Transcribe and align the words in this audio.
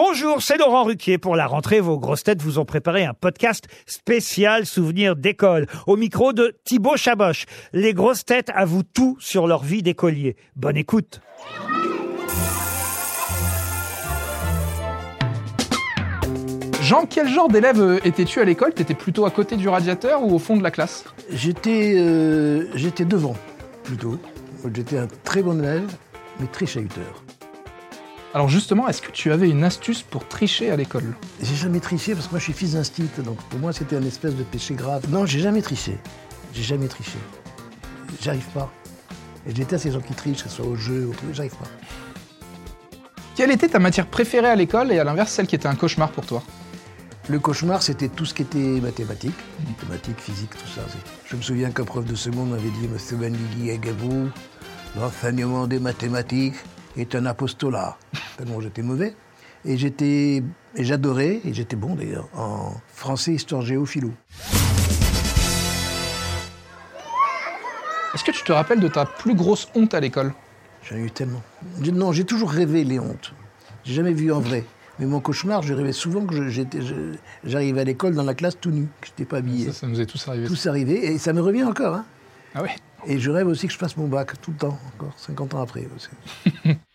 Bonjour, 0.00 0.40
c'est 0.42 0.58
Laurent 0.58 0.84
Ruquier. 0.84 1.18
Pour 1.18 1.34
la 1.34 1.48
rentrée, 1.48 1.80
vos 1.80 1.98
grosses 1.98 2.22
têtes 2.22 2.40
vous 2.40 2.60
ont 2.60 2.64
préparé 2.64 3.04
un 3.04 3.14
podcast 3.14 3.66
spécial 3.84 4.64
souvenir 4.64 5.16
d'école. 5.16 5.66
Au 5.88 5.96
micro 5.96 6.32
de 6.32 6.56
Thibaut 6.62 6.96
Chaboch. 6.96 7.46
Les 7.72 7.94
grosses 7.94 8.24
têtes 8.24 8.48
avouent 8.54 8.84
tout 8.84 9.16
sur 9.18 9.48
leur 9.48 9.64
vie 9.64 9.82
d'écolier. 9.82 10.36
Bonne 10.54 10.76
écoute. 10.76 11.20
Jean, 16.80 17.04
quel 17.04 17.26
genre 17.26 17.48
d'élève 17.48 17.80
euh, 17.80 17.98
étais-tu 18.04 18.38
à 18.38 18.44
l'école? 18.44 18.74
T'étais 18.74 18.94
plutôt 18.94 19.26
à 19.26 19.32
côté 19.32 19.56
du 19.56 19.68
radiateur 19.68 20.22
ou 20.22 20.32
au 20.32 20.38
fond 20.38 20.56
de 20.56 20.62
la 20.62 20.70
classe? 20.70 21.06
J'étais 21.28 21.94
euh, 21.96 22.68
j'étais 22.76 23.04
devant, 23.04 23.34
plutôt. 23.82 24.16
J'étais 24.72 24.98
un 24.98 25.08
très 25.24 25.42
bon 25.42 25.58
élève, 25.58 25.90
mais 26.38 26.46
très 26.46 26.66
chahuteur. 26.66 27.24
Alors 28.34 28.48
justement, 28.50 28.88
est-ce 28.88 29.00
que 29.00 29.10
tu 29.10 29.32
avais 29.32 29.48
une 29.48 29.64
astuce 29.64 30.02
pour 30.02 30.28
tricher 30.28 30.70
à 30.70 30.76
l'école? 30.76 31.14
J'ai 31.42 31.54
jamais 31.54 31.80
triché 31.80 32.14
parce 32.14 32.26
que 32.26 32.32
moi 32.32 32.38
je 32.38 32.44
suis 32.44 32.52
fils 32.52 32.72
d'instit, 32.72 33.08
donc 33.24 33.42
pour 33.44 33.58
moi 33.58 33.72
c'était 33.72 33.96
un 33.96 34.02
espèce 34.02 34.34
de 34.34 34.42
péché 34.42 34.74
grave. 34.74 35.08
Non, 35.08 35.24
j'ai 35.24 35.40
jamais 35.40 35.62
triché. 35.62 35.96
J'ai 36.52 36.62
jamais 36.62 36.88
triché. 36.88 37.18
J'arrive 38.20 38.46
pas. 38.52 38.70
Et 39.46 39.50
je 39.50 39.54
déteste 39.54 39.86
les 39.86 39.92
gens 39.92 40.00
qui 40.00 40.12
trichent, 40.12 40.42
que 40.42 40.50
ce 40.50 40.56
soit 40.56 40.66
au 40.66 40.76
jeu 40.76 41.06
ou 41.06 41.10
au 41.10 41.14
truc, 41.14 41.30
j'arrive 41.32 41.56
pas. 41.56 41.68
Quelle 43.34 43.50
était 43.50 43.68
ta 43.68 43.78
matière 43.78 44.06
préférée 44.06 44.48
à 44.48 44.56
l'école 44.56 44.92
et 44.92 44.98
à 44.98 45.04
l'inverse 45.04 45.32
celle 45.32 45.46
qui 45.46 45.54
était 45.54 45.68
un 45.68 45.74
cauchemar 45.74 46.10
pour 46.10 46.26
toi? 46.26 46.42
Le 47.30 47.38
cauchemar, 47.38 47.82
c'était 47.82 48.08
tout 48.08 48.26
ce 48.26 48.34
qui 48.34 48.42
était 48.42 48.58
mathématiques, 48.58 49.38
mathématiques, 49.68 50.20
physique, 50.20 50.50
tout 50.50 50.68
ça. 50.74 50.82
Je 51.24 51.36
me 51.36 51.42
souviens 51.42 51.70
qu'un 51.70 51.84
prof 51.84 52.04
de 52.04 52.14
seconde 52.14 52.50
m'avait 52.50 52.70
dit 52.70 52.88
Monsieur 52.88 53.16
Benguigui 53.16 53.70
Agabou, 53.70 54.28
l'enseignement 54.96 55.66
des 55.66 55.78
mathématiques 55.78 56.56
est 57.00 57.14
un 57.14 57.26
apostolat. 57.26 57.96
Tellement 58.36 58.60
j'étais 58.60 58.82
mauvais. 58.82 59.14
Et 59.64 59.76
j'étais, 59.76 60.42
j'adorais, 60.76 61.40
et 61.44 61.52
j'étais 61.52 61.76
bon 61.76 61.96
d'ailleurs, 61.96 62.28
en 62.36 62.72
français, 62.94 63.32
histoire, 63.32 63.62
géo, 63.62 63.84
philo. 63.84 64.12
Est-ce 68.14 68.24
que 68.24 68.30
tu 68.30 68.42
te 68.44 68.52
rappelles 68.52 68.80
de 68.80 68.88
ta 68.88 69.04
plus 69.04 69.34
grosse 69.34 69.68
honte 69.74 69.94
à 69.94 70.00
l'école? 70.00 70.32
J'en 70.82 70.96
ai 70.96 71.00
eu 71.00 71.10
tellement. 71.10 71.42
Non, 71.92 72.12
j'ai 72.12 72.24
toujours 72.24 72.50
rêvé 72.50 72.84
les 72.84 72.98
hontes. 72.98 73.34
J'ai 73.84 73.94
jamais 73.94 74.12
vu 74.12 74.32
en 74.32 74.40
vrai. 74.40 74.64
Mais 74.98 75.06
mon 75.06 75.20
cauchemar, 75.20 75.62
je 75.62 75.74
rêvais 75.74 75.92
souvent 75.92 76.24
que 76.24 76.48
j'arrivais 77.44 77.80
à 77.80 77.84
l'école 77.84 78.14
dans 78.14 78.24
la 78.24 78.34
classe 78.34 78.58
tout 78.60 78.70
nu, 78.70 78.88
que 79.00 79.06
je 79.06 79.12
n'étais 79.12 79.24
pas 79.24 79.38
habillé. 79.38 79.66
ça, 79.66 79.72
ça 79.72 79.86
nous 79.86 80.00
est 80.00 80.06
tous 80.06 80.26
arrivé. 80.28 80.46
Tout 80.46 80.56
s'est 80.56 80.68
arrivé, 80.68 81.12
et 81.12 81.18
ça 81.18 81.32
me 81.32 81.40
revient 81.40 81.64
encore. 81.64 81.94
Hein. 81.94 82.04
Ah 82.54 82.62
ouais? 82.62 82.74
Et 83.06 83.20
je 83.20 83.30
rêve 83.30 83.46
aussi 83.46 83.66
que 83.66 83.72
je 83.72 83.78
fasse 83.78 83.96
mon 83.96 84.08
bac 84.08 84.40
tout 84.40 84.50
le 84.50 84.56
temps, 84.56 84.78
encore 84.94 85.12
50 85.16 85.54
ans 85.54 85.62
après. 85.62 85.86
aussi. 85.94 86.08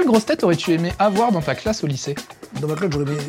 Quelle 0.00 0.08
grosse 0.08 0.24
tête 0.24 0.42
aurais-tu 0.44 0.72
aimé 0.72 0.92
avoir 0.98 1.30
dans 1.30 1.42
ta 1.42 1.54
classe 1.54 1.84
au 1.84 1.86
lycée 1.86 2.14
Dans 2.62 2.68
ma 2.68 2.74
classe, 2.74 2.90
j'aurais 2.90 3.12
aimé, 3.12 3.20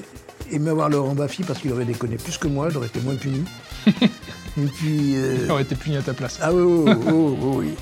aimé 0.52 0.70
avoir 0.70 0.88
Laurent 0.88 1.14
Baffy 1.16 1.44
parce 1.44 1.60
qu'il 1.60 1.70
aurait 1.74 1.84
déconné 1.84 2.16
plus 2.16 2.38
que 2.38 2.48
moi, 2.48 2.70
j'aurais 2.70 2.88
été 2.88 3.02
moins 3.02 3.18
puni. 3.18 3.44
Et 3.88 4.66
puis. 4.78 5.18
euh, 5.18 5.60
été 5.60 5.76
puni 5.76 5.98
à 5.98 6.02
ta 6.02 6.14
place. 6.14 6.40
Ah 6.42 6.54
oui, 6.54 6.62
oui, 6.62 7.36
oui. 7.42 7.74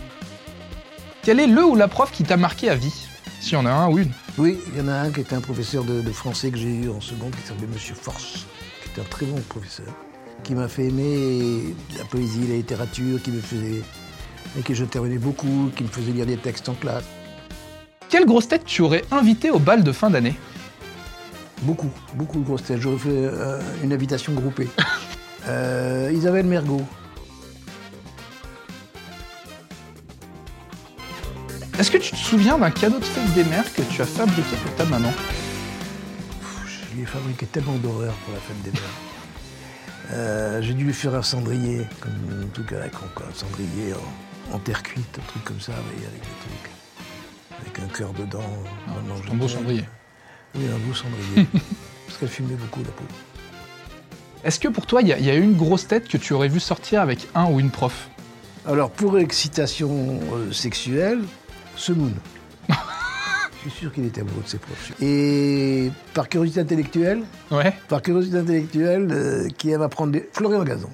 Quel 1.21 1.39
est 1.39 1.45
le 1.45 1.63
ou 1.63 1.75
la 1.75 1.87
prof 1.87 2.09
qui 2.11 2.23
t'a 2.23 2.35
marqué 2.35 2.67
à 2.67 2.73
vie? 2.73 3.05
Si 3.39 3.55
on 3.55 3.63
a 3.67 3.69
un 3.71 3.89
ou 3.91 3.99
une. 3.99 4.11
Oui, 4.39 4.57
il 4.73 4.79
y 4.79 4.81
en 4.81 4.87
a 4.87 4.93
un 4.93 5.11
qui 5.11 5.19
était 5.19 5.35
un 5.35 5.41
professeur 5.41 5.83
de, 5.83 6.01
de 6.01 6.11
français 6.11 6.49
que 6.49 6.57
j'ai 6.57 6.73
eu 6.73 6.89
en 6.89 6.99
seconde 6.99 7.35
qui 7.35 7.47
s'appelait 7.47 7.67
Monsieur 7.71 7.93
Force, 7.93 8.47
qui 8.83 8.89
était 8.89 9.01
un 9.01 9.11
très 9.11 9.27
bon 9.27 9.39
professeur, 9.49 9.93
qui 10.43 10.55
m'a 10.55 10.67
fait 10.67 10.85
aimer 10.85 11.75
la 11.95 12.05
poésie, 12.05 12.47
la 12.47 12.55
littérature, 12.55 13.21
qui 13.21 13.29
me 13.29 13.39
faisait. 13.39 13.83
et 14.57 14.63
que 14.63 14.73
j'intervenais 14.73 15.19
beaucoup, 15.19 15.69
qui 15.75 15.83
me 15.83 15.89
faisait 15.89 16.11
lire 16.11 16.25
des 16.25 16.37
textes 16.37 16.69
en 16.69 16.73
classe. 16.73 17.03
Quelle 18.09 18.25
grosse 18.25 18.47
tête 18.47 18.65
tu 18.65 18.81
aurais 18.81 19.03
invité 19.11 19.51
au 19.51 19.59
bal 19.59 19.83
de 19.83 19.91
fin 19.91 20.09
d'année 20.09 20.35
Beaucoup, 21.61 21.91
beaucoup 22.15 22.39
de 22.39 22.45
grosses 22.45 22.63
têtes. 22.63 22.79
J'aurais 22.79 22.97
fait 22.97 23.09
euh, 23.11 23.59
une 23.83 23.93
invitation 23.93 24.33
groupée. 24.33 24.67
Euh, 25.47 26.11
Isabelle 26.13 26.45
Mergot. 26.45 26.81
Est-ce 31.79 31.89
que 31.89 31.97
tu 31.97 32.11
te 32.11 32.17
souviens 32.17 32.57
d'un 32.59 32.69
cadeau 32.69 32.99
de 32.99 33.05
fête 33.05 33.33
des 33.33 33.45
mères 33.45 33.73
que 33.73 33.81
tu 33.83 34.01
as 34.01 34.05
fabriqué 34.05 34.55
pour 34.63 34.75
ta 34.75 34.83
maman 34.85 35.09
Pff, 35.09 36.85
Je 36.91 36.95
lui 36.95 37.03
ai 37.03 37.05
fabriqué 37.05 37.45
tellement 37.45 37.77
d'horreur 37.77 38.13
pour 38.25 38.33
la 38.33 38.39
fête 38.41 38.61
des 38.63 38.71
mères. 38.71 40.11
Euh, 40.11 40.61
J'ai 40.61 40.73
dû 40.73 40.83
lui 40.83 40.93
faire 40.93 41.15
un 41.15 41.23
cendrier, 41.23 41.87
comme 42.01 42.11
un 42.43 42.47
truc 42.53 42.73
avec 42.73 42.91
quoi, 42.91 43.25
un 43.27 43.33
cendrier 43.33 43.93
en, 44.51 44.55
en 44.55 44.59
terre 44.59 44.83
cuite, 44.83 45.17
un 45.17 45.25
truc 45.31 45.43
comme 45.45 45.61
ça, 45.61 45.71
avec 45.71 45.97
des 45.99 46.19
trucs. 46.19 46.68
Avec 47.61 47.79
un 47.79 47.87
cœur 47.87 48.13
dedans. 48.13 48.43
Je 49.25 49.31
Un 49.31 49.35
beau 49.35 49.47
cendrier. 49.47 49.83
Oui, 50.55 50.63
un 50.65 50.87
beau 50.87 50.93
cendrier. 50.93 51.47
Parce 52.07 52.17
qu'elle 52.19 52.29
fumait 52.29 52.55
beaucoup, 52.55 52.79
la 52.81 52.91
pauvre. 52.91 53.09
Est-ce 54.43 54.59
que 54.59 54.67
pour 54.67 54.85
toi, 54.85 55.01
il 55.01 55.07
y, 55.09 55.13
a- 55.13 55.19
il 55.19 55.25
y 55.25 55.29
a 55.29 55.35
une 55.35 55.55
grosse 55.55 55.87
tête 55.87 56.07
que 56.07 56.17
tu 56.17 56.33
aurais 56.33 56.47
vu 56.47 56.59
sortir 56.59 57.01
avec 57.01 57.27
un 57.35 57.45
ou 57.51 57.59
une 57.59 57.69
prof? 57.71 58.09
Alors, 58.65 58.89
pour 58.89 59.17
excitation 59.19 60.19
euh, 60.33 60.51
sexuelle, 60.51 61.19
Semoun. 61.75 62.13
Je 62.69 63.69
suis 63.69 63.79
sûr 63.81 63.91
qu'il 63.93 64.05
était 64.05 64.21
amoureux 64.21 64.41
de 64.43 64.47
ses 64.49 64.57
profs. 64.57 64.93
Et 65.01 65.91
par 66.13 66.29
curiosité 66.29 66.61
intellectuelle, 66.61 67.23
Ouais. 67.51 67.73
par 67.89 68.01
curiosité 68.01 68.37
intellectuelle, 68.37 69.07
euh, 69.11 69.47
qui 69.57 69.71
aime 69.71 69.81
apprendre 69.81 70.13
des... 70.13 70.29
Florian 70.33 70.63
Gazon. 70.63 70.89